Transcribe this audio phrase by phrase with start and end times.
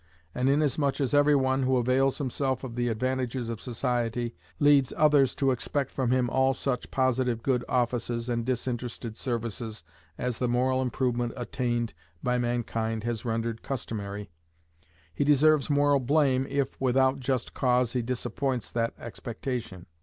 [0.33, 5.35] And inasmuch as every one, who avails himself of the advantages of society, leads others
[5.35, 9.83] to expect from him all such positive good offices and disinterested services
[10.17, 11.93] as the moral improvement attained
[12.23, 14.31] by mankind has rendered customary,
[15.13, 19.85] he deserves moral blame if, without just cause, he disappoints that expectation.